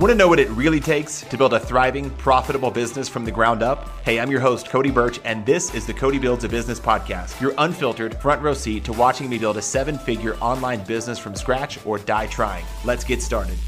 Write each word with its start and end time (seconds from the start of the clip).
Want 0.00 0.10
to 0.12 0.16
know 0.16 0.28
what 0.28 0.40
it 0.40 0.48
really 0.52 0.80
takes 0.80 1.20
to 1.20 1.36
build 1.36 1.52
a 1.52 1.60
thriving, 1.60 2.08
profitable 2.08 2.70
business 2.70 3.06
from 3.06 3.26
the 3.26 3.30
ground 3.30 3.62
up? 3.62 3.86
Hey, 4.02 4.18
I'm 4.18 4.30
your 4.30 4.40
host, 4.40 4.70
Cody 4.70 4.90
Burch, 4.90 5.20
and 5.24 5.44
this 5.44 5.74
is 5.74 5.84
the 5.84 5.92
Cody 5.92 6.18
Builds 6.18 6.42
a 6.42 6.48
Business 6.48 6.80
podcast, 6.80 7.38
your 7.38 7.52
unfiltered 7.58 8.18
front 8.18 8.40
row 8.40 8.54
seat 8.54 8.82
to 8.84 8.94
watching 8.94 9.28
me 9.28 9.36
build 9.36 9.58
a 9.58 9.62
seven 9.62 9.98
figure 9.98 10.36
online 10.36 10.82
business 10.84 11.18
from 11.18 11.34
scratch 11.34 11.84
or 11.84 11.98
die 11.98 12.28
trying. 12.28 12.64
Let's 12.82 13.04
get 13.04 13.20
started. 13.20 13.58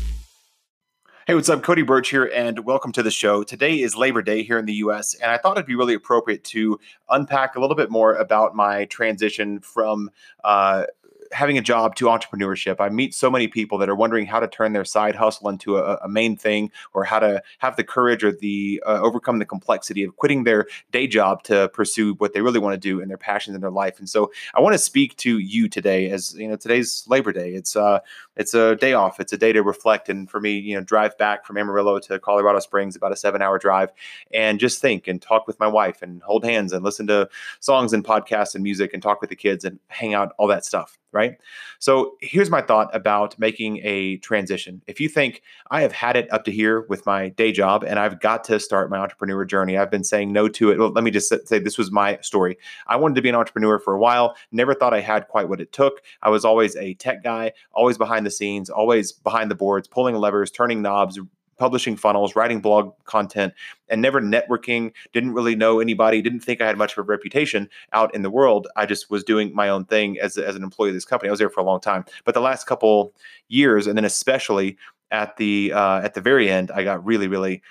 Hey, 1.27 1.35
what's 1.35 1.51
up? 1.51 1.63
Cody 1.63 1.83
Burch 1.83 2.09
here, 2.09 2.31
and 2.35 2.61
welcome 2.61 2.93
to 2.93 3.03
the 3.03 3.11
show. 3.11 3.43
Today 3.43 3.81
is 3.81 3.95
Labor 3.95 4.23
Day 4.23 4.43
here 4.43 4.59
in 4.59 4.65
the 4.65 4.77
US, 4.77 5.13
and 5.13 5.31
I 5.31 5.37
thought 5.37 5.59
it'd 5.59 5.67
be 5.67 5.75
really 5.75 5.93
appropriate 5.93 6.45
to 6.45 6.81
unpack 7.11 7.57
a 7.57 7.61
little 7.61 7.77
bit 7.77 7.91
more 7.91 8.15
about 8.15 8.57
my 8.57 8.87
transition 8.87 9.61
from 9.61 10.09
uh, 10.43 10.85
having 11.33 11.59
a 11.59 11.61
job 11.61 11.95
to 11.97 12.07
entrepreneurship. 12.07 12.77
I 12.81 12.89
meet 12.89 13.15
so 13.15 13.31
many 13.31 13.49
people 13.49 13.79
that 13.79 13.89
are 13.89 13.95
wondering 13.95 14.27
how 14.27 14.41
to 14.41 14.49
turn 14.49 14.73
their 14.73 14.85
side 14.85 15.15
hustle 15.15 15.49
into 15.49 15.77
a, 15.79 15.97
a 15.97 16.09
main 16.09 16.37
thing 16.37 16.71
or 16.95 17.05
how 17.05 17.19
to 17.19 17.43
have 17.59 17.77
the 17.77 17.85
courage 17.85 18.23
or 18.23 18.33
the 18.33 18.83
uh, 18.87 19.01
overcome 19.01 19.39
the 19.39 19.47
complexity 19.47 20.03
of 20.03 20.17
quitting 20.17 20.45
their 20.45 20.67
day 20.91 21.07
job 21.07 21.43
to 21.45 21.69
pursue 21.71 22.15
what 22.15 22.33
they 22.33 22.41
really 22.41 22.59
want 22.59 22.75
to 22.75 22.81
do 22.81 23.01
and 23.01 23.11
their 23.11 23.19
passions 23.19 23.55
in 23.55 23.61
their 23.61 23.71
life. 23.71 23.99
And 23.99 24.09
so 24.09 24.31
I 24.55 24.61
want 24.61 24.75
to 24.75 24.79
speak 24.79 25.17
to 25.19 25.39
you 25.39 25.69
today 25.69 26.11
as 26.11 26.35
you 26.35 26.49
know 26.49 26.57
today's 26.57 27.05
Labor 27.09 27.33
Day. 27.33 27.55
It's 27.55 27.77
uh 27.77 28.01
it's 28.37 28.55
a 28.55 28.77
day 28.77 28.93
off. 28.93 29.21
It's 29.21 29.33
a 29.33 29.39
day 29.39 29.53
to 29.53 29.63
reflect 29.63 30.09
and 30.09 30.31
for 30.31 30.41
me, 30.41 30.59
you 30.59 30.75
know, 30.75 30.83
drive 30.83 31.17
back 31.19 31.45
from 31.45 31.59
Amarillo 31.59 31.99
to 32.01 32.19
Colorado 32.19 32.59
Springs 32.61 32.97
about 32.97 33.13
a 33.13 33.15
7-hour 33.15 33.59
drive 33.59 33.93
and 34.33 34.59
just 34.59 34.81
think 34.81 35.09
and 35.09 35.21
talk 35.21 35.47
with 35.47 35.59
my 35.61 35.67
wife 35.67 36.03
and 36.03 36.23
hold 36.23 36.45
hands 36.45 36.73
and 36.73 36.85
listen 36.85 37.07
to 37.09 37.29
songs 37.61 37.93
and 37.93 38.05
podcasts 38.05 38.55
and 38.55 38.63
music 38.63 38.93
and 38.95 39.03
talk 39.03 39.21
with 39.21 39.31
the 39.31 39.37
kids 39.37 39.65
and 39.65 39.79
hang 39.89 40.15
out 40.15 40.33
all 40.39 40.47
that 40.47 40.65
stuff 40.65 40.99
right? 41.13 41.39
So 41.79 42.17
here's 42.21 42.51
my 42.51 42.63
thought 42.63 42.95
about 42.95 43.39
making 43.39 43.81
a 43.83 44.17
transition. 44.19 44.83
If 44.87 45.01
you 45.01 45.09
think 45.09 45.43
I 45.71 45.83
have 45.83 45.93
had 45.93 46.17
it 46.17 46.33
up 46.33 46.45
to 46.45 46.53
here 46.53 46.83
with 46.89 47.07
my 47.07 47.29
day 47.31 47.53
job 47.53 47.85
and 47.85 47.99
I've 47.99 48.21
got 48.21 48.45
to 48.45 48.59
start 48.59 48.91
my 48.91 48.99
entrepreneur 48.99 49.45
journey, 49.45 49.77
I've 49.77 49.91
been 49.91 50.05
saying 50.05 50.33
no 50.33 50.49
to 50.49 50.71
it. 50.71 50.79
Well, 50.79 50.91
let 50.91 51.05
me 51.05 51.11
just 51.11 51.33
say 51.47 51.59
this 51.59 51.79
was 51.79 51.91
my 51.91 52.19
story. 52.23 52.59
I 52.87 52.97
wanted 52.97 53.17
to 53.17 53.23
be 53.23 53.29
an 53.29 53.35
entrepreneur 53.35 53.79
for 53.79 53.95
a 53.95 53.99
while, 53.99 54.37
never 54.51 54.75
thought 54.75 54.95
I 54.95 55.01
had 55.01 55.29
quite 55.29 55.49
what 55.49 55.61
it 55.61 55.73
took. 55.73 56.03
I 56.23 56.31
was 56.31 56.45
always 56.45 56.77
a 56.77 56.95
tech 56.95 57.23
guy, 57.23 57.53
always 57.73 57.99
behind 57.99 58.27
the 58.27 58.31
scenes, 58.31 58.71
always 58.71 59.13
behind 59.13 59.51
the 59.51 59.55
boards, 59.55 59.89
pulling 59.89 60.17
levers, 60.17 60.51
turning 60.51 60.83
knobs, 60.83 61.19
publishing 61.63 61.97
funnels, 61.97 62.35
writing 62.35 62.61
blog 62.61 62.93
content, 63.05 63.55
and 63.89 64.03
never 64.03 64.21
networking. 64.21 64.93
Didn't 65.13 65.33
really 65.33 65.55
know 65.55 65.79
anybody. 65.79 66.21
Didn't 66.21 66.41
think 66.41 66.61
I 66.61 66.67
had 66.67 66.77
much 66.77 66.91
of 66.91 66.99
a 66.99 67.03
reputation 67.03 67.71
out 67.93 68.13
in 68.17 68.23
the 68.23 68.31
world. 68.31 68.67
I 68.75 68.85
just 68.85 69.13
was 69.13 69.23
doing 69.23 69.55
my 69.55 69.69
own 69.69 69.85
thing 69.85 70.19
as, 70.19 70.37
as 70.37 70.57
an 70.57 70.65
employee 70.65 70.89
of 70.89 70.95
this 70.95 71.05
company. 71.05 71.29
I 71.29 71.31
was 71.31 71.39
there 71.39 71.49
for 71.49 71.61
a 71.61 71.63
long 71.63 71.79
time, 71.79 72.05
but 72.25 72.35
the 72.35 72.41
last 72.41 72.67
couple 72.67 73.15
years, 73.47 73.87
and 73.87 73.97
then 73.97 74.05
especially 74.05 74.77
at 75.13 75.37
the 75.37 75.73
uh, 75.73 76.01
at 76.01 76.15
the 76.15 76.21
very 76.21 76.51
end, 76.51 76.73
I 76.73 76.83
got 76.83 77.07
really 77.07 77.29
really 77.29 77.63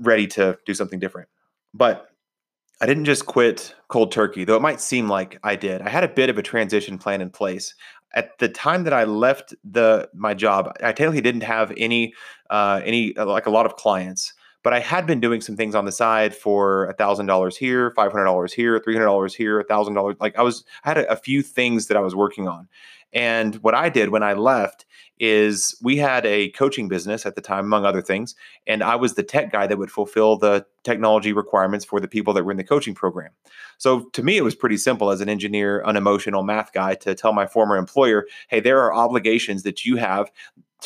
ready 0.00 0.26
to 0.26 0.58
do 0.66 0.74
something 0.74 0.98
different. 0.98 1.28
But 1.74 2.10
I 2.80 2.86
didn't 2.86 3.04
just 3.04 3.26
quit 3.26 3.72
cold 3.86 4.10
turkey, 4.10 4.42
though 4.42 4.56
it 4.56 4.62
might 4.62 4.80
seem 4.80 5.08
like 5.08 5.38
I 5.44 5.54
did. 5.54 5.80
I 5.80 5.90
had 5.90 6.02
a 6.02 6.08
bit 6.08 6.28
of 6.28 6.38
a 6.38 6.42
transition 6.42 6.98
plan 6.98 7.20
in 7.20 7.30
place 7.30 7.72
at 8.14 8.38
the 8.38 8.48
time 8.48 8.84
that 8.84 8.92
I 8.92 9.04
left 9.04 9.54
the 9.64 10.08
my 10.14 10.34
job, 10.34 10.72
I 10.82 10.92
technically 10.92 11.20
didn't 11.20 11.42
have 11.42 11.72
any 11.76 12.14
uh, 12.50 12.80
any 12.84 13.16
uh, 13.16 13.26
like 13.26 13.46
a 13.46 13.50
lot 13.50 13.66
of 13.66 13.76
clients, 13.76 14.32
but 14.66 14.72
I 14.72 14.80
had 14.80 15.06
been 15.06 15.20
doing 15.20 15.40
some 15.40 15.56
things 15.56 15.76
on 15.76 15.84
the 15.84 15.92
side 15.92 16.34
for 16.34 16.86
a 16.86 16.92
thousand 16.92 17.26
dollars 17.26 17.56
here, 17.56 17.92
five 17.92 18.10
hundred 18.10 18.24
dollars 18.24 18.52
here, 18.52 18.80
three 18.80 18.94
hundred 18.94 19.06
dollars 19.06 19.32
here, 19.32 19.60
a 19.60 19.64
thousand 19.64 19.94
dollars. 19.94 20.16
Like 20.18 20.36
I 20.36 20.42
was, 20.42 20.64
I 20.82 20.88
had 20.88 20.98
a, 20.98 21.12
a 21.12 21.14
few 21.14 21.40
things 21.40 21.86
that 21.86 21.96
I 21.96 22.00
was 22.00 22.16
working 22.16 22.48
on, 22.48 22.66
and 23.12 23.54
what 23.62 23.76
I 23.76 23.88
did 23.88 24.08
when 24.08 24.24
I 24.24 24.32
left 24.32 24.84
is 25.20 25.78
we 25.84 25.98
had 25.98 26.26
a 26.26 26.48
coaching 26.50 26.88
business 26.88 27.24
at 27.24 27.36
the 27.36 27.40
time, 27.40 27.64
among 27.64 27.84
other 27.86 28.02
things, 28.02 28.34
and 28.66 28.82
I 28.82 28.96
was 28.96 29.14
the 29.14 29.22
tech 29.22 29.52
guy 29.52 29.68
that 29.68 29.78
would 29.78 29.92
fulfill 29.92 30.36
the 30.36 30.66
technology 30.82 31.32
requirements 31.32 31.84
for 31.84 32.00
the 32.00 32.08
people 32.08 32.34
that 32.34 32.44
were 32.44 32.50
in 32.50 32.56
the 32.56 32.64
coaching 32.64 32.94
program. 32.94 33.30
So 33.78 34.06
to 34.14 34.22
me, 34.24 34.36
it 34.36 34.42
was 34.42 34.56
pretty 34.56 34.78
simple 34.78 35.12
as 35.12 35.20
an 35.20 35.28
engineer, 35.28 35.84
unemotional 35.84 36.42
math 36.42 36.72
guy 36.72 36.96
to 36.96 37.14
tell 37.14 37.32
my 37.32 37.46
former 37.46 37.76
employer, 37.76 38.26
hey, 38.48 38.58
there 38.58 38.82
are 38.82 38.92
obligations 38.92 39.62
that 39.62 39.84
you 39.84 39.94
have 39.96 40.28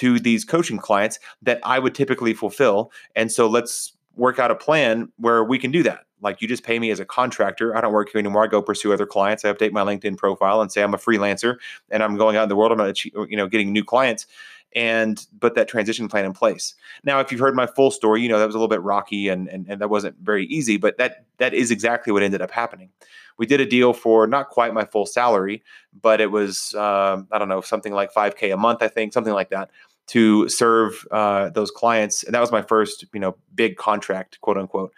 to 0.01 0.19
these 0.19 0.45
coaching 0.45 0.79
clients 0.79 1.19
that 1.43 1.61
I 1.63 1.79
would 1.79 1.95
typically 1.95 2.35
fulfill. 2.35 2.91
And 3.15 3.31
so 3.31 3.47
let's 3.47 3.93
work 4.17 4.39
out 4.39 4.51
a 4.51 4.55
plan 4.55 5.13
where 5.19 5.45
we 5.45 5.59
can 5.59 5.71
do 5.71 5.83
that. 5.83 6.01
Like 6.23 6.43
you 6.43 6.49
just 6.49 6.63
pay 6.63 6.79
me 6.79 6.91
as 6.91 7.01
a 7.01 7.05
contractor. 7.05 7.77
I 7.77 7.81
don't 7.81 7.93
work 7.93 8.11
here 8.13 8.19
anymore. 8.19 8.45
I 8.45 8.47
go 8.47 8.63
pursue 8.63 8.93
other 8.93 9.07
clients. 9.07 9.45
I 9.45 9.53
update 9.53 9.73
my 9.73 9.83
LinkedIn 9.83 10.17
profile 10.17 10.61
and 10.61 10.71
say 10.71 10.83
I'm 10.83 10.95
a 10.95 10.99
freelancer 10.99 11.57
and 11.91 12.03
I'm 12.03 12.17
going 12.17 12.37
out 12.37 12.45
in 12.45 12.49
the 12.49 12.57
world. 12.57 12.73
I'm 12.73 12.79
not, 12.79 13.05
you 13.05 13.37
know, 13.37 13.47
getting 13.47 13.73
new 13.73 13.85
clients 13.85 14.27
and 14.75 15.27
put 15.41 15.55
that 15.55 15.69
transition 15.69 16.09
plan 16.09 16.25
in 16.25 16.33
place. 16.33 16.75
Now, 17.03 17.21
if 17.21 17.33
you've 17.33 17.41
heard 17.41 17.57
my 17.57 17.67
full 17.67 17.91
story, 17.91 18.23
you 18.23 18.29
know 18.29 18.39
that 18.39 18.47
was 18.47 18.55
a 18.55 18.59
little 18.59 18.69
bit 18.69 18.83
rocky 18.83 19.29
and, 19.29 19.49
and, 19.49 19.67
and 19.69 19.81
that 19.81 19.91
wasn't 19.91 20.17
very 20.23 20.47
easy, 20.47 20.77
but 20.77 20.97
that 20.99 21.25
that 21.39 21.55
is 21.55 21.71
exactly 21.71 22.13
what 22.13 22.23
ended 22.23 22.41
up 22.41 22.51
happening. 22.51 22.91
We 23.37 23.47
did 23.47 23.61
a 23.61 23.67
deal 23.67 23.95
for 23.95 24.27
not 24.27 24.51
quite 24.51 24.75
my 24.75 24.85
full 24.85 25.07
salary, 25.07 25.63
but 26.01 26.21
it 26.21 26.31
was 26.31 26.75
um, 26.75 27.27
I 27.33 27.39
don't 27.39 27.49
know 27.49 27.63
something 27.63 27.93
like 27.93 28.13
5k 28.13 28.53
a 28.53 28.57
month, 28.57 28.83
I 28.83 28.89
think, 28.89 29.13
something 29.13 29.33
like 29.33 29.51
that, 29.51 29.71
to 30.11 30.49
serve 30.49 31.07
uh, 31.11 31.51
those 31.51 31.71
clients, 31.71 32.23
and 32.23 32.35
that 32.35 32.41
was 32.41 32.53
my 32.53 32.63
first 32.63 33.05
you 33.13 33.21
know 33.21 33.37
big 33.55 33.77
contract, 33.77 34.41
quote 34.41 34.59
unquote 34.59 34.93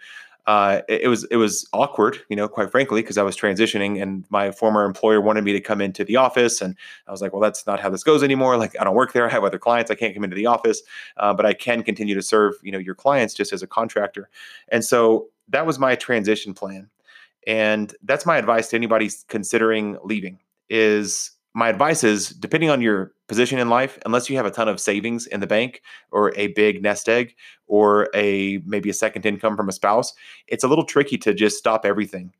uh, 0.45 0.81
it, 0.89 1.03
it, 1.03 1.07
was 1.07 1.23
it 1.25 1.37
was 1.37 1.67
awkward, 1.71 2.17
you 2.27 2.35
know, 2.35 2.49
quite 2.49 2.69
frankly, 2.69 3.01
because 3.01 3.17
I 3.17 3.23
was 3.23 3.37
transitioning, 3.37 4.01
and 4.01 4.25
my 4.29 4.51
former 4.51 4.83
employer 4.83 5.21
wanted 5.21 5.43
me 5.45 5.53
to 5.53 5.61
come 5.61 5.79
into 5.79 6.03
the 6.03 6.17
office, 6.17 6.61
and 6.61 6.75
I 7.07 7.11
was 7.11 7.21
like, 7.21 7.31
well, 7.31 7.41
that's 7.41 7.65
not 7.65 7.79
how 7.79 7.89
this 7.89 8.03
goes 8.03 8.23
anymore. 8.23 8.57
Like, 8.57 8.77
I 8.79 8.83
don't 8.83 8.95
work 8.95 9.13
there. 9.13 9.25
I 9.25 9.31
have 9.31 9.45
other 9.45 9.57
clients. 9.57 9.89
I 9.89 9.95
can't 9.95 10.13
come 10.13 10.23
into 10.23 10.35
the 10.35 10.47
office, 10.47 10.81
uh, 11.17 11.33
but 11.33 11.45
I 11.45 11.53
can 11.53 11.81
continue 11.81 12.13
to 12.15 12.21
serve, 12.21 12.55
you 12.61 12.71
know, 12.71 12.77
your 12.77 12.95
clients 12.95 13.33
just 13.33 13.53
as 13.53 13.63
a 13.63 13.67
contractor. 13.67 14.29
And 14.69 14.83
so 14.83 15.27
that 15.47 15.65
was 15.65 15.79
my 15.79 15.95
transition 15.95 16.53
plan, 16.53 16.89
and 17.47 17.95
that's 18.03 18.25
my 18.25 18.37
advice 18.37 18.67
to 18.69 18.75
anybody 18.75 19.09
considering 19.29 19.97
leaving: 20.03 20.39
is 20.69 21.31
my 21.53 21.69
advice 21.69 22.03
is 22.03 22.29
depending 22.29 22.69
on 22.69 22.81
your 22.81 23.13
position 23.33 23.59
in 23.59 23.69
life 23.69 23.97
unless 24.05 24.29
you 24.29 24.35
have 24.35 24.45
a 24.45 24.51
ton 24.51 24.67
of 24.67 24.79
savings 24.79 25.25
in 25.27 25.39
the 25.39 25.47
bank 25.47 25.81
or 26.11 26.31
a 26.35 26.47
big 26.47 26.83
nest 26.83 27.09
egg 27.09 27.35
or 27.67 28.09
a 28.13 28.59
maybe 28.65 28.89
a 28.89 28.93
second 28.93 29.25
income 29.25 29.57
from 29.57 29.69
a 29.69 29.71
spouse 29.71 30.13
it's 30.47 30.63
a 30.63 30.67
little 30.67 30.85
tricky 30.85 31.17
to 31.17 31.33
just 31.33 31.57
stop 31.57 31.85
everything 31.85 32.31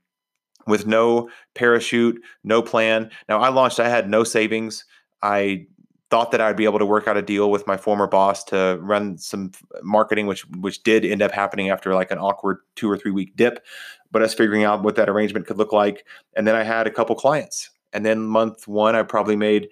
with 0.67 0.85
no 0.87 1.29
parachute 1.55 2.21
no 2.43 2.61
plan. 2.61 3.09
Now 3.27 3.39
i 3.39 3.49
launched 3.49 3.79
i 3.79 3.89
had 3.89 4.09
no 4.09 4.23
savings. 4.23 4.85
I 5.21 5.65
thought 6.09 6.29
that 6.29 6.41
i'd 6.41 6.55
be 6.55 6.65
able 6.65 6.77
to 6.77 6.85
work 6.85 7.07
out 7.07 7.17
a 7.17 7.23
deal 7.23 7.49
with 7.49 7.65
my 7.65 7.75
former 7.75 8.05
boss 8.05 8.43
to 8.43 8.77
run 8.81 9.17
some 9.17 9.51
marketing 9.81 10.27
which 10.27 10.45
which 10.65 10.83
did 10.83 11.03
end 11.03 11.23
up 11.23 11.31
happening 11.31 11.71
after 11.71 11.95
like 11.95 12.11
an 12.11 12.19
awkward 12.19 12.57
two 12.75 12.87
or 12.91 12.95
three 12.95 13.09
week 13.09 13.35
dip 13.35 13.65
but 14.13 14.21
us 14.21 14.33
figuring 14.33 14.63
out 14.63 14.83
what 14.83 14.95
that 14.95 15.09
arrangement 15.09 15.47
could 15.47 15.57
look 15.57 15.73
like. 15.73 16.05
And 16.37 16.47
then 16.47 16.55
i 16.55 16.63
had 16.63 16.87
a 16.87 16.91
couple 16.91 17.15
clients. 17.15 17.69
And 17.91 18.05
then 18.05 18.21
month 18.21 18.67
one 18.67 18.95
I 18.95 19.03
probably 19.03 19.35
made 19.35 19.67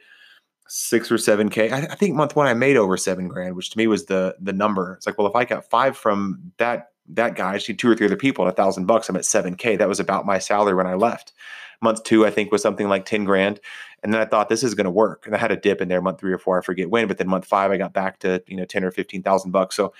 six 0.74 1.12
or 1.12 1.18
seven 1.18 1.50
k. 1.50 1.70
I, 1.70 1.80
I 1.80 1.96
think 1.96 2.16
month 2.16 2.34
one 2.34 2.48
I 2.48 2.54
made 2.54 2.78
over 2.78 2.96
seven 2.96 3.28
grand, 3.28 3.56
which 3.56 3.72
to 3.72 3.78
me 3.78 3.88
was 3.88 4.06
the 4.06 4.36
the 4.40 4.54
number. 4.54 4.94
It's 4.94 5.06
like, 5.06 5.18
well, 5.18 5.28
if 5.28 5.36
I 5.36 5.44
got 5.44 5.70
five 5.70 5.98
from 5.98 6.54
that 6.58 6.92
that 7.10 7.36
guy, 7.36 7.54
I 7.54 7.60
need 7.68 7.78
two 7.78 7.90
or 7.90 7.96
three 7.96 8.08
other 8.08 8.16
people 8.16 8.48
at 8.48 8.54
a 8.54 8.56
thousand 8.56 8.86
bucks. 8.86 9.10
I'm 9.10 9.18
at 9.18 9.26
seven 9.26 9.56
k. 9.56 9.76
That 9.76 9.90
was 9.90 10.00
about 10.00 10.26
my 10.26 10.40
salary 10.40 10.74
when 10.74 10.88
I 10.88 10.94
left. 10.94 11.34
Month 11.82 12.04
two, 12.04 12.26
I 12.26 12.30
think, 12.30 12.52
was 12.52 12.62
something 12.62 12.88
like 12.88 13.06
ten 13.06 13.26
grand, 13.26 13.60
and 14.02 14.14
then 14.14 14.22
I 14.22 14.26
thought 14.26 14.48
this 14.48 14.64
is 14.64 14.74
going 14.74 14.86
to 14.86 14.92
work. 14.92 15.26
And 15.26 15.36
I 15.36 15.40
had 15.40 15.52
a 15.52 15.58
dip 15.58 15.82
in 15.82 15.90
there 15.90 16.02
month 16.02 16.22
three 16.22 16.32
or 16.32 16.38
four, 16.38 16.58
I 16.58 16.62
forget 16.64 16.90
when, 16.90 17.08
but 17.08 17.18
then 17.18 17.28
month 17.28 17.46
five 17.46 17.72
I 17.72 17.78
got 17.78 17.92
back 17.92 18.20
to 18.20 18.42
you 18.48 18.56
know 18.56 18.66
ten 18.66 18.86
or 18.86 18.92
fifteen 18.92 19.24
thousand 19.24 19.52
bucks. 19.52 19.76
So 19.76 19.94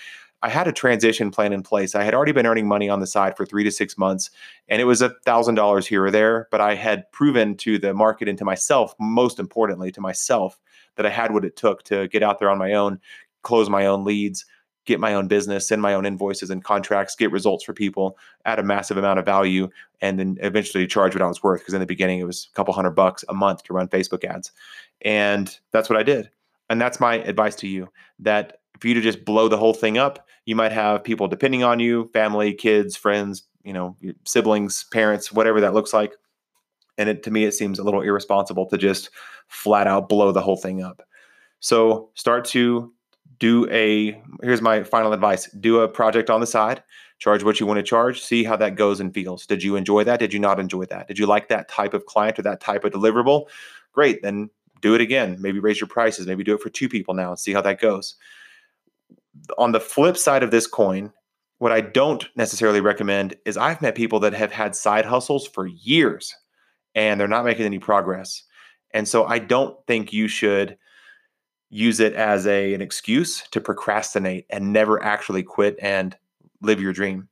I 0.44 0.50
had 0.50 0.68
a 0.68 0.72
transition 0.72 1.30
plan 1.30 1.54
in 1.54 1.62
place. 1.62 1.94
I 1.94 2.04
had 2.04 2.16
already 2.16 2.32
been 2.32 2.48
earning 2.48 2.68
money 2.68 2.90
on 2.90 3.00
the 3.00 3.08
side 3.08 3.38
for 3.38 3.46
three 3.46 3.64
to 3.64 3.72
six 3.72 3.98
months, 3.98 4.32
and 4.68 4.82
it 4.82 4.86
was 4.86 5.02
a 5.02 5.14
thousand 5.24 5.56
dollars 5.56 5.86
here 5.86 6.04
or 6.04 6.12
there. 6.12 6.48
But 6.52 6.62
I 6.62 6.76
had 6.76 7.12
proven 7.12 7.56
to 7.58 7.78
the 7.78 7.94
market 7.94 8.28
and 8.28 8.38
to 8.40 8.46
myself, 8.46 8.96
most 9.00 9.40
importantly 9.40 9.92
to 9.92 10.02
myself, 10.02 10.60
that 10.96 11.06
I 11.06 11.10
had 11.10 11.32
what 11.34 11.46
it 11.46 11.56
took 11.56 11.84
to 11.84 12.08
get 12.08 12.24
out 12.24 12.40
there 12.40 12.50
on 12.50 12.58
my 12.58 12.74
own, 12.74 13.00
close 13.44 13.70
my 13.70 13.86
own 13.86 14.04
leads, 14.04 14.46
get 14.86 15.00
my 15.00 15.14
own 15.14 15.28
business, 15.28 15.68
send 15.68 15.82
my 15.82 15.94
own 15.94 16.06
invoices 16.06 16.50
and 16.50 16.64
contracts, 16.64 17.16
get 17.16 17.32
results 17.32 17.64
for 17.64 17.74
people, 17.74 18.18
add 18.46 18.60
a 18.60 18.64
massive 18.64 18.98
amount 18.98 19.20
of 19.20 19.26
value, 19.26 19.70
and 20.02 20.20
then 20.20 20.38
eventually 20.42 20.88
charge 20.88 21.14
what 21.14 21.22
I 21.22 21.28
was 21.28 21.44
worth. 21.44 21.62
Because 21.62 21.76
in 21.76 21.80
the 21.80 21.86
beginning, 21.86 22.20
it 22.20 22.26
was 22.26 22.50
a 22.52 22.56
couple 22.56 22.74
hundred 22.74 22.92
bucks 22.92 23.24
a 23.30 23.34
month 23.34 23.64
to 23.64 23.74
run 23.74 23.88
Facebook 23.88 24.24
ads, 24.24 24.52
and 25.02 25.58
that's 25.72 25.90
what 25.90 26.00
I 26.00 26.04
did. 26.04 26.32
And 26.70 26.82
that's 26.82 27.00
my 27.00 27.16
advice 27.16 27.56
to 27.58 27.68
you 27.68 27.90
that 28.20 28.62
for 28.80 28.88
you 28.88 28.94
to 28.96 29.02
just 29.02 29.24
blow 29.24 29.48
the 29.48 29.58
whole 29.58 29.74
thing 29.74 29.98
up, 29.98 30.28
you 30.46 30.56
might 30.56 30.72
have 30.72 31.04
people 31.04 31.28
depending 31.28 31.64
on 31.64 31.80
you, 31.80 32.10
family, 32.14 32.54
kids, 32.54 32.96
friends, 32.96 33.44
you 33.64 33.74
know, 33.74 33.96
siblings, 34.26 34.86
parents, 34.92 35.32
whatever 35.32 35.62
that 35.62 35.74
looks 35.74 35.94
like. 35.94 36.14
And 36.98 37.10
it, 37.10 37.24
to 37.24 37.32
me, 37.32 37.46
it 37.46 37.54
seems 37.54 37.80
a 37.80 37.84
little 37.84 38.02
irresponsible 38.02 38.66
to 38.68 38.78
just 38.78 39.10
flat 39.48 39.88
out 39.88 40.10
blow 40.10 40.32
the 40.32 40.42
whole 40.42 40.58
thing 40.58 40.84
up. 40.84 41.02
So 41.60 42.10
start 42.16 42.46
to 42.46 42.92
do 43.40 43.68
a, 43.72 44.22
here's 44.42 44.62
my 44.62 44.84
final 44.84 45.14
advice 45.14 45.50
do 45.52 45.80
a 45.80 45.88
project 45.88 46.30
on 46.30 46.42
the 46.42 46.48
side, 46.48 46.84
charge 47.20 47.44
what 47.44 47.60
you 47.60 47.66
want 47.66 47.78
to 47.78 47.84
charge, 47.84 48.22
see 48.22 48.44
how 48.44 48.56
that 48.56 48.76
goes 48.76 49.00
and 49.00 49.14
feels. 49.14 49.46
Did 49.46 49.64
you 49.64 49.76
enjoy 49.76 50.04
that? 50.04 50.20
Did 50.20 50.34
you 50.34 50.40
not 50.40 50.60
enjoy 50.60 50.86
that? 50.86 51.08
Did 51.08 51.18
you 51.18 51.28
like 51.28 51.50
that 51.50 51.68
type 51.68 51.94
of 51.94 52.06
client 52.06 52.40
or 52.40 52.42
that 52.44 52.62
type 52.62 52.84
of 52.84 52.92
deliverable? 52.92 53.48
Great. 53.94 54.22
Then 54.22 54.50
do 54.82 54.96
it 54.96 55.02
again. 55.02 55.38
Maybe 55.40 55.60
raise 55.60 55.80
your 55.80 55.88
prices. 55.88 56.26
Maybe 56.26 56.44
do 56.44 56.56
it 56.56 56.62
for 56.62 56.70
two 56.70 56.90
people 56.90 57.14
now 57.14 57.30
and 57.30 57.40
see 57.40 57.54
how 57.54 57.62
that 57.62 57.80
goes 57.80 58.16
on 59.58 59.72
the 59.72 59.80
flip 59.80 60.18
side 60.18 60.44
of 60.44 60.52
this 60.52 60.68
coin, 60.68 61.12
what 61.60 61.72
I 61.72 61.82
don't 61.82 62.28
necessarily 62.36 62.82
recommend 62.82 63.36
is 63.46 63.58
I've 63.58 63.82
met 63.82 63.96
people 63.96 64.20
that 64.22 64.34
have 64.34 64.52
had 64.52 64.76
side 64.76 65.06
hustles 65.06 65.48
for 65.48 65.68
years 65.68 66.36
and 66.96 67.20
they're 67.20 67.28
not 67.28 67.46
making 67.46 67.66
any 67.66 67.80
progress. 67.80 68.44
And 68.94 69.08
so 69.08 69.26
I 69.26 69.40
don't 69.40 69.78
think 69.88 70.12
you 70.12 70.28
should 70.28 70.78
use 71.70 72.00
it 72.00 72.14
as 72.14 72.46
a 72.48 72.74
an 72.74 72.82
excuse 72.82 73.48
to 73.52 73.62
procrastinate 73.62 74.46
and 74.50 74.74
never 74.74 75.02
actually 75.02 75.44
quit 75.44 75.78
and 75.82 76.18
live 76.62 76.82
your 76.82 76.94
dream. 76.94 77.30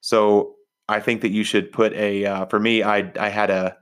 So 0.00 0.54
I 0.88 1.00
think 1.00 1.20
that 1.20 1.30
you 1.30 1.44
should 1.44 1.72
put 1.72 1.92
a 1.92 2.24
uh, 2.24 2.46
for 2.46 2.58
me 2.58 2.82
I 2.82 3.12
I 3.18 3.28
had 3.28 3.50
a 3.50 3.76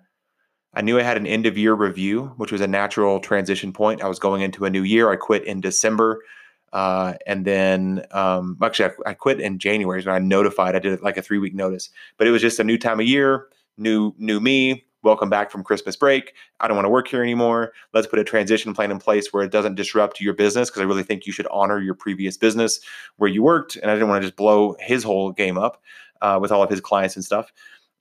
I 0.74 0.82
knew 0.82 0.98
I 0.98 1.02
had 1.02 1.16
an 1.16 1.26
end 1.26 1.46
of 1.46 1.58
year 1.58 1.74
review, 1.74 2.32
which 2.36 2.52
was 2.52 2.60
a 2.60 2.66
natural 2.66 3.20
transition 3.20 3.72
point. 3.72 4.02
I 4.02 4.08
was 4.08 4.18
going 4.18 4.42
into 4.42 4.64
a 4.64 4.70
new 4.70 4.82
year. 4.82 5.10
I 5.10 5.16
quit 5.16 5.44
in 5.44 5.60
December. 5.60 6.22
Uh, 6.72 7.14
and 7.26 7.44
then 7.44 8.04
um, 8.12 8.56
actually, 8.62 8.90
I, 9.06 9.10
I, 9.10 9.14
quit 9.14 9.40
in 9.40 9.58
January. 9.58 10.02
So 10.02 10.10
I 10.10 10.20
notified. 10.20 10.76
I 10.76 10.78
did 10.78 10.92
it 10.92 11.02
like 11.02 11.16
a 11.16 11.22
three 11.22 11.38
week 11.38 11.54
notice, 11.54 11.90
but 12.16 12.26
it 12.26 12.30
was 12.30 12.40
just 12.40 12.60
a 12.60 12.64
new 12.64 12.78
time 12.78 13.00
of 13.00 13.06
year, 13.06 13.48
new 13.76 14.14
new 14.18 14.38
me. 14.38 14.84
Welcome 15.02 15.30
back 15.30 15.50
from 15.50 15.64
Christmas 15.64 15.96
break. 15.96 16.34
I 16.60 16.68
don't 16.68 16.76
want 16.76 16.84
to 16.84 16.90
work 16.90 17.08
here 17.08 17.22
anymore. 17.22 17.72
Let's 17.94 18.06
put 18.06 18.18
a 18.18 18.24
transition 18.24 18.74
plan 18.74 18.90
in 18.90 18.98
place 18.98 19.32
where 19.32 19.42
it 19.42 19.50
doesn't 19.50 19.74
disrupt 19.74 20.20
your 20.20 20.34
business 20.34 20.68
because 20.68 20.82
I 20.82 20.84
really 20.84 21.02
think 21.02 21.26
you 21.26 21.32
should 21.32 21.46
honor 21.50 21.80
your 21.80 21.94
previous 21.94 22.36
business 22.36 22.80
where 23.16 23.30
you 23.30 23.42
worked. 23.42 23.76
And 23.76 23.90
I 23.90 23.94
didn't 23.94 24.10
want 24.10 24.22
to 24.22 24.28
just 24.28 24.36
blow 24.36 24.76
his 24.78 25.02
whole 25.02 25.32
game 25.32 25.56
up 25.56 25.82
uh, 26.20 26.38
with 26.40 26.52
all 26.52 26.62
of 26.62 26.68
his 26.68 26.82
clients 26.82 27.16
and 27.16 27.24
stuff. 27.24 27.50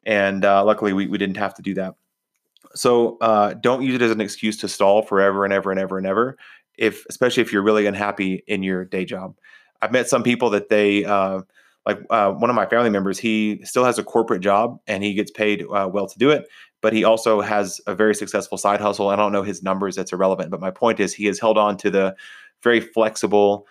And 0.03 0.43
uh, 0.43 0.65
luckily, 0.65 0.91
we, 0.91 1.07
we 1.07 1.17
didn't 1.17 1.37
have 1.37 1.53
to 1.55 1.61
do 1.61 1.73
that. 1.75 1.95
So 2.75 3.17
uh, 3.21 3.53
don't 3.53 3.81
use 3.81 3.95
it 3.95 4.01
as 4.01 4.11
an 4.11 4.21
excuse 4.21 4.57
to 4.57 4.67
stall 4.67 5.01
forever 5.01 5.43
and 5.45 5.53
ever 5.53 5.71
and 5.71 5.79
ever 5.79 5.97
and 5.97 6.05
ever. 6.05 6.37
If 6.79 7.05
especially 7.09 7.41
if 7.41 7.53
you're 7.53 7.61
really 7.61 7.85
unhappy 7.85 8.43
in 8.47 8.63
your 8.63 8.85
day 8.85 9.05
job, 9.05 9.35
I've 9.81 9.91
met 9.91 10.09
some 10.09 10.23
people 10.23 10.49
that 10.51 10.69
they 10.69 11.05
uh, 11.05 11.41
like. 11.85 11.99
Uh, 12.09 12.31
one 12.31 12.49
of 12.49 12.55
my 12.55 12.65
family 12.65 12.89
members, 12.89 13.19
he 13.19 13.59
still 13.63 13.85
has 13.85 13.99
a 13.99 14.03
corporate 14.03 14.41
job 14.41 14.79
and 14.87 15.03
he 15.03 15.13
gets 15.13 15.31
paid 15.31 15.63
uh, 15.63 15.89
well 15.91 16.07
to 16.07 16.17
do 16.17 16.31
it, 16.31 16.47
but 16.81 16.93
he 16.93 17.03
also 17.03 17.41
has 17.41 17.81
a 17.85 17.93
very 17.93 18.15
successful 18.15 18.57
side 18.57 18.79
hustle. 18.81 19.09
I 19.09 19.15
don't 19.15 19.31
know 19.31 19.43
his 19.43 19.61
numbers; 19.61 19.95
that's 19.95 20.13
irrelevant. 20.13 20.51
But 20.51 20.61
my 20.61 20.71
point 20.71 20.99
is, 20.99 21.13
he 21.13 21.25
has 21.25 21.39
held 21.39 21.57
on 21.57 21.77
to 21.77 21.89
the 21.91 22.15
very 22.63 22.79
flexible 22.79 23.67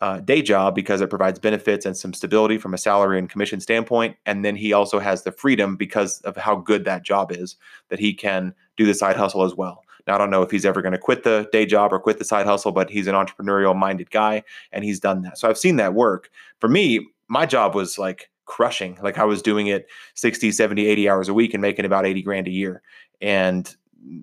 uh, 0.00 0.20
day 0.20 0.42
job 0.42 0.74
because 0.74 1.00
it 1.00 1.10
provides 1.10 1.38
benefits 1.38 1.86
and 1.86 1.96
some 1.96 2.12
stability 2.12 2.58
from 2.58 2.74
a 2.74 2.78
salary 2.78 3.18
and 3.18 3.30
commission 3.30 3.60
standpoint. 3.60 4.16
And 4.26 4.44
then 4.44 4.56
he 4.56 4.72
also 4.72 4.98
has 4.98 5.22
the 5.22 5.32
freedom 5.32 5.76
because 5.76 6.20
of 6.22 6.36
how 6.36 6.56
good 6.56 6.84
that 6.84 7.02
job 7.02 7.32
is 7.32 7.56
that 7.88 7.98
he 7.98 8.12
can 8.12 8.54
do 8.76 8.84
the 8.84 8.94
side 8.94 9.16
hustle 9.16 9.42
as 9.42 9.54
well. 9.54 9.82
Now, 10.06 10.14
I 10.14 10.18
don't 10.18 10.30
know 10.30 10.42
if 10.42 10.50
he's 10.50 10.64
ever 10.64 10.82
going 10.82 10.92
to 10.92 10.98
quit 10.98 11.24
the 11.24 11.48
day 11.52 11.66
job 11.66 11.92
or 11.92 11.98
quit 11.98 12.18
the 12.18 12.24
side 12.24 12.46
hustle, 12.46 12.72
but 12.72 12.90
he's 12.90 13.06
an 13.06 13.14
entrepreneurial 13.14 13.76
minded 13.76 14.10
guy 14.10 14.42
and 14.72 14.84
he's 14.84 15.00
done 15.00 15.22
that. 15.22 15.38
So 15.38 15.48
I've 15.48 15.58
seen 15.58 15.76
that 15.76 15.94
work. 15.94 16.30
For 16.60 16.68
me, 16.68 17.06
my 17.28 17.46
job 17.46 17.74
was 17.74 17.98
like 17.98 18.30
crushing. 18.44 18.98
Like 19.02 19.18
I 19.18 19.24
was 19.24 19.42
doing 19.42 19.66
it 19.66 19.86
60, 20.14 20.52
70, 20.52 20.86
80 20.86 21.08
hours 21.08 21.28
a 21.28 21.34
week 21.34 21.54
and 21.54 21.60
making 21.60 21.84
about 21.84 22.06
80 22.06 22.22
grand 22.22 22.46
a 22.46 22.52
year. 22.52 22.82
And 23.20 23.74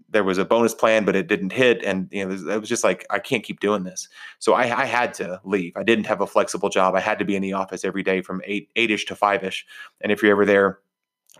there 0.09 0.23
was 0.23 0.37
a 0.37 0.45
bonus 0.45 0.73
plan, 0.73 1.03
but 1.03 1.15
it 1.15 1.27
didn't 1.27 1.51
hit. 1.51 1.83
And 1.83 2.07
you 2.11 2.25
know, 2.25 2.33
it 2.51 2.59
was 2.59 2.69
just 2.69 2.83
like 2.83 3.05
I 3.09 3.19
can't 3.19 3.43
keep 3.43 3.59
doing 3.59 3.83
this. 3.83 4.07
So 4.39 4.53
I, 4.53 4.63
I, 4.81 4.85
had 4.85 5.13
to 5.15 5.41
leave. 5.43 5.73
I 5.75 5.83
didn't 5.83 6.05
have 6.05 6.21
a 6.21 6.27
flexible 6.27 6.69
job. 6.69 6.95
I 6.95 7.01
had 7.01 7.19
to 7.19 7.25
be 7.25 7.35
in 7.35 7.41
the 7.41 7.53
office 7.53 7.83
every 7.83 8.03
day 8.03 8.21
from 8.21 8.41
eight 8.45 8.69
eight 8.75 8.91
ish 8.91 9.05
to 9.05 9.15
five 9.15 9.43
ish. 9.43 9.65
And 10.01 10.11
if 10.11 10.21
you're 10.21 10.31
ever 10.31 10.45
there 10.45 10.79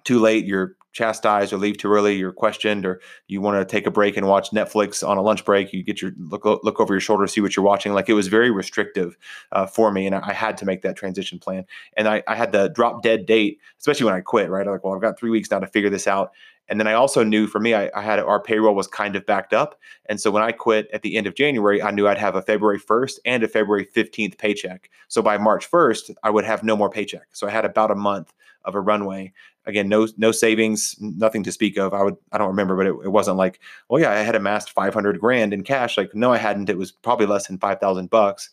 too 0.04 0.20
late, 0.20 0.46
you're 0.46 0.76
chastised 0.94 1.52
or 1.52 1.58
leave 1.58 1.78
too 1.78 1.92
early, 1.92 2.16
you're 2.16 2.32
questioned, 2.32 2.86
or 2.86 3.02
you 3.28 3.42
want 3.42 3.60
to 3.60 3.70
take 3.70 3.86
a 3.86 3.92
break 3.92 4.16
and 4.16 4.28
watch 4.28 4.52
Netflix 4.52 5.06
on 5.08 5.18
a 5.18 5.22
lunch 5.22 5.44
break, 5.44 5.74
you 5.74 5.84
get 5.84 6.02
your 6.02 6.12
look 6.18 6.46
look 6.46 6.80
over 6.80 6.94
your 6.94 7.02
shoulder, 7.02 7.28
see 7.28 7.42
what 7.42 7.56
you're 7.56 7.66
watching. 7.66 7.94
Like 7.94 8.08
it 8.08 8.14
was 8.14 8.28
very 8.28 8.52
restrictive 8.52 9.18
uh, 9.52 9.66
for 9.66 9.92
me, 9.92 10.06
and 10.06 10.16
I, 10.16 10.30
I, 10.30 10.34
had 10.34 10.58
to 10.58 10.66
make 10.66 10.84
that 10.84 10.96
transition 10.96 11.40
plan. 11.40 11.66
And 11.98 12.08
I, 12.08 12.24
I 12.28 12.36
had 12.36 12.52
the 12.52 12.70
drop 12.70 13.04
dead 13.04 13.26
date, 13.26 13.60
especially 13.80 14.06
when 14.06 14.14
I 14.14 14.22
quit. 14.22 14.50
Right, 14.50 14.66
I'm 14.66 14.72
like, 14.72 14.84
well, 14.84 14.94
I've 14.94 15.02
got 15.02 15.20
three 15.20 15.32
weeks 15.32 15.52
now 15.52 15.60
to 15.60 15.68
figure 15.68 15.90
this 15.90 16.08
out. 16.08 16.32
And 16.70 16.80
then 16.80 16.88
I 16.88 16.94
also 16.94 17.24
knew 17.24 17.48
for 17.48 17.60
me, 17.60 17.74
I, 17.74 17.92
I, 17.94 18.02
had 18.02 18.20
our 18.20 18.42
payroll 18.42 18.74
was 18.74 18.88
kind 18.88 19.16
of 19.16 19.26
backed 19.26 19.54
up. 19.54 19.80
And 20.08 20.20
so 20.20 20.32
when 20.32 20.44
I 20.44 20.54
quit 20.54 20.88
at 20.94 21.02
the 21.02 21.18
end 21.18 21.28
of 21.28 21.36
January, 21.36 21.82
I 21.82 21.92
knew 21.92 22.08
I'd 22.08 22.18
have 22.18 22.36
a 22.36 22.42
February 22.42 22.80
1st 22.80 23.20
and 23.26 23.44
a 23.44 23.50
February 23.50 23.86
15th 23.86 24.38
paycheck. 24.38 24.90
So 25.10 25.22
by 25.22 25.38
March 25.38 25.70
1st, 25.70 26.16
I 26.24 26.30
would 26.30 26.46
have 26.46 26.64
no 26.64 26.78
more 26.78 26.90
paycheck. 26.90 27.28
So 27.34 27.48
I 27.48 27.52
had 27.52 27.66
about 27.66 27.92
a 27.92 27.96
month 27.96 28.34
of 28.66 28.76
a 28.76 28.82
runway. 28.82 29.34
Again, 29.66 29.88
no 29.88 30.08
no 30.18 30.32
savings, 30.32 30.96
nothing 31.00 31.44
to 31.44 31.52
speak 31.52 31.78
of. 31.78 31.94
I 31.94 32.04
would 32.04 32.18
I 32.32 32.38
don't 32.38 32.50
remember, 32.50 32.76
but 32.76 32.88
it, 32.88 32.96
it 33.06 33.10
wasn't 33.10 33.38
like, 33.38 33.60
oh 33.90 33.98
yeah, 33.98 34.12
I 34.12 34.16
had 34.16 34.36
amassed 34.36 34.72
500 34.72 35.20
grand 35.20 35.54
in 35.54 35.64
cash. 35.64 35.98
Like, 35.98 36.14
no, 36.14 36.34
I 36.34 36.38
hadn't. 36.38 36.70
It 36.70 36.78
was 36.78 36.92
probably 36.92 37.26
less 37.26 37.48
than 37.48 37.58
5,000 37.58 38.10
bucks 38.10 38.50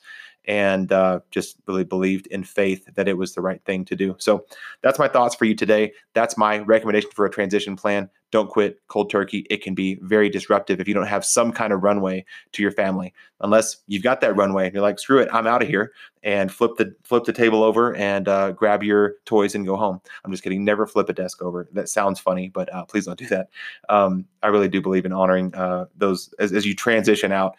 and 0.47 0.91
uh, 0.91 1.21
just 1.31 1.57
really 1.67 1.85
believed 1.85 2.27
in 2.29 2.43
faith 2.45 2.89
that 2.95 3.09
it 3.09 3.17
was 3.17 3.35
the 3.35 3.43
right 3.43 3.63
thing 3.65 3.85
to 3.85 3.97
do. 3.97 4.17
So 4.19 4.47
that's 4.83 4.99
my 4.99 5.09
thoughts 5.09 5.35
for 5.35 5.45
you 5.45 5.55
today. 5.55 5.93
That's 6.15 6.37
my 6.37 6.59
recommendation 6.59 7.11
for 7.13 7.27
a 7.27 7.31
transition 7.31 7.77
plan. 7.77 8.09
Don't 8.31 8.49
quit 8.49 8.81
cold 8.89 9.11
turkey. 9.11 9.47
It 9.51 9.63
can 9.63 9.75
be 9.75 9.99
very 10.03 10.29
disruptive 10.29 10.81
if 10.81 10.87
you 10.87 10.95
don't 10.95 11.07
have 11.07 11.25
some 11.25 11.53
kind 11.53 11.73
of 11.73 11.83
runway 11.83 12.25
to 12.53 12.63
your 12.63 12.71
family. 12.71 13.13
Unless 13.41 13.79
you've 13.87 14.03
got 14.03 14.21
that 14.21 14.37
runway 14.37 14.67
and 14.67 14.75
you're 14.75 14.83
like, 14.83 14.99
screw 14.99 15.19
it, 15.19 15.29
I'm 15.33 15.47
out 15.47 15.63
of 15.63 15.69
here, 15.69 15.93
and 16.23 16.53
flip 16.53 16.73
the 16.77 16.95
flip 17.03 17.25
the 17.25 17.33
table 17.33 17.63
over 17.63 17.95
and 17.97 18.29
uh, 18.29 18.53
grab 18.53 18.83
your 18.83 19.15
toys 19.25 19.55
and 19.55 19.67
go 19.67 19.77
home. 19.77 20.01
I'm 20.25 20.31
just 20.31 20.43
kidding. 20.43 20.65
Never 20.65 20.87
flip 20.87 21.09
a 21.09 21.13
desk 21.13 21.43
over. 21.43 21.69
That 21.73 21.89
sounds 21.89 22.21
funny, 22.21 22.49
but 22.49 22.73
uh, 22.73 22.85
please 22.85 23.07
don't 23.07 23.19
do 23.19 23.27
that. 23.29 23.49
Um, 23.89 24.27
I 24.43 24.49
really 24.49 24.69
do 24.69 24.81
believe 24.81 25.07
in 25.07 25.13
honoring 25.13 25.55
uh, 25.55 25.87
those 25.97 26.33
as, 26.39 26.53
as 26.53 26.67
you 26.67 26.75
transition 26.75 27.33
out 27.33 27.57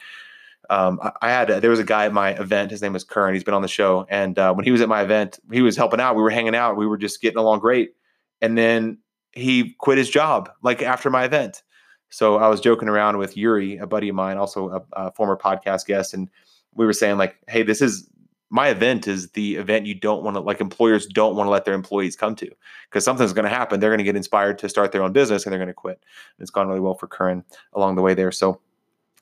um, 0.72 1.02
I, 1.22 1.30
had 1.30 1.50
a, 1.50 1.60
there 1.60 1.70
was 1.70 1.80
a 1.80 1.84
guy 1.84 2.06
at 2.06 2.14
my 2.14 2.30
event. 2.40 2.72
His 2.72 2.82
name 2.82 2.94
was 2.94 3.04
Curran. 3.04 3.34
He's 3.34 3.44
been 3.44 3.54
on 3.54 3.62
the 3.62 3.68
show, 3.68 4.06
and 4.10 4.40
uh, 4.40 4.54
when 4.54 4.64
he 4.64 4.72
was 4.72 4.80
at 4.80 4.88
my 4.88 5.02
event, 5.02 5.38
he 5.52 5.62
was 5.62 5.76
helping 5.76 6.00
out. 6.00 6.16
We 6.16 6.22
were 6.22 6.30
hanging 6.30 6.56
out. 6.56 6.78
We 6.78 6.88
were 6.88 6.98
just 6.98 7.22
getting 7.22 7.38
along 7.38 7.60
great, 7.60 7.94
and 8.42 8.58
then 8.58 8.98
he 9.34 9.76
quit 9.80 9.98
his 9.98 10.10
job 10.10 10.52
like 10.62 10.82
after 10.82 11.10
my 11.10 11.24
event. 11.24 11.64
So 12.10 12.38
I 12.38 12.50
was 12.50 12.60
joking 12.60 12.90
around 12.90 13.18
with 13.18 13.38
Yuri, 13.38 13.78
a 13.78 13.88
buddy 13.88 14.10
of 14.10 14.16
mine, 14.16 14.38
also 14.38 14.70
a, 14.70 14.82
a 14.94 15.12
former 15.14 15.38
podcast 15.38 15.86
guest, 15.86 16.14
and 16.14 16.30
we 16.74 16.86
were 16.86 16.94
saying 16.94 17.18
like, 17.18 17.38
"Hey, 17.48 17.64
this 17.64 17.82
is 17.82 18.10
my 18.52 18.68
event 18.68 19.08
is 19.08 19.30
the 19.32 19.56
event 19.56 19.86
you 19.86 19.96
don't 19.96 20.24
want 20.24 20.36
to 20.36 20.42
like 20.42 20.60
employers 20.60 21.08
don't 21.08 21.38
want 21.38 21.48
to 21.48 21.52
let 21.52 21.64
their 21.64 21.74
employees 21.74 22.18
come 22.18 22.36
to 22.36 22.52
because 22.90 23.06
something's 23.06 23.32
going 23.32 23.46
to 23.46 23.50
happen. 23.50 23.80
They're 23.80 23.90
going 23.90 24.00
to 24.00 24.04
get 24.04 24.18
inspired 24.18 24.60
to 24.60 24.70
start 24.70 24.92
their 24.92 25.02
own 25.02 25.14
business 25.14 25.46
and 25.46 25.54
they're 25.54 25.60
going 25.60 25.70
to 25.70 25.74
quit. 25.74 26.04
And 26.38 26.44
it's 26.44 26.52
gone 26.52 26.68
really 26.68 26.82
well 26.82 26.94
for 26.94 27.08
Curran 27.08 27.46
along 27.74 27.96
the 27.96 28.02
way 28.02 28.14
there. 28.14 28.32
So 28.32 28.60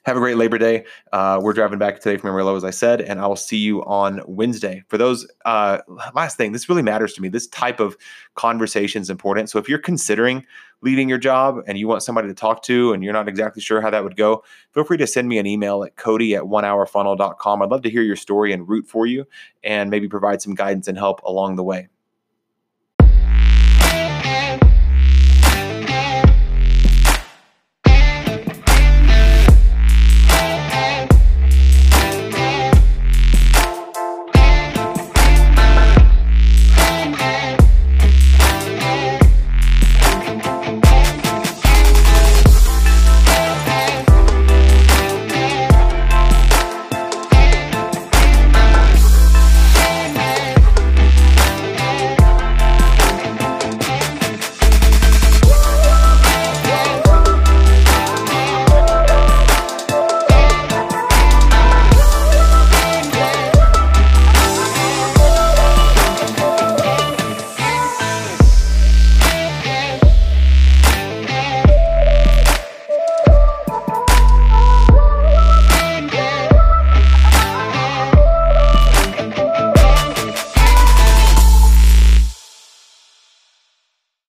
have 0.10 0.18
a 0.18 0.20
great 0.20 0.38
Labor 0.38 0.58
Day. 0.58 0.86
Uh, 1.14 1.40
we're 1.40 1.54
driving 1.54 1.78
back 1.78 2.00
today 2.00 2.18
from 2.18 2.30
Amarillo, 2.30 2.56
as 2.56 2.64
I 2.64 2.72
said, 2.72 3.00
and 3.00 3.22
I 3.22 3.28
will 3.28 3.36
see 3.36 3.58
you 3.58 3.84
on 3.86 4.22
Wednesday. 4.26 4.84
For 4.88 4.98
those, 4.98 5.28
uh, 5.45 5.80
last 6.16 6.36
thing, 6.36 6.52
this 6.52 6.68
really 6.68 6.81
matters 6.81 7.14
to 7.14 7.22
me. 7.22 7.30
This 7.30 7.45
type 7.45 7.80
of 7.80 7.95
conversation 8.33 9.04
is 9.04 9.12
important. 9.12 9.52
So 9.52 9.60
if 9.60 9.69
you're 9.69 9.78
considering 9.78 10.44
leaving 10.81 11.10
your 11.10 11.19
job 11.19 11.60
and 11.68 11.78
you 11.78 11.88
want 11.88 12.02
somebody 12.02 12.28
to 12.28 12.33
talk 12.33 12.64
to 12.64 12.92
and 12.92 13.04
you're 13.04 13.14
not 13.14 13.30
exactly 13.30 13.62
sure 13.62 13.81
how 13.81 13.92
that 13.92 14.04
would 14.04 14.18
go, 14.18 14.44
feel 14.74 14.83
free 14.83 14.98
to 14.98 15.06
send 15.06 15.28
me 15.28 15.38
an 15.38 15.45
email 15.45 15.83
at 15.83 15.95
cody 15.95 16.36
at 16.36 16.44
onehourfunnel.com. 16.44 17.62
I'd 17.62 17.69
love 17.69 17.83
to 17.83 17.90
hear 17.92 18.02
your 18.02 18.16
story 18.16 18.52
and 18.52 18.68
root 18.68 18.88
for 18.88 19.06
you 19.06 19.26
and 19.64 19.92
maybe 19.92 20.07
provide 20.07 20.42
some 20.42 20.56
guidance 20.56 20.88
and 20.88 20.98
help 20.98 21.22
along 21.22 21.56
the 21.56 21.64
way. 21.64 21.88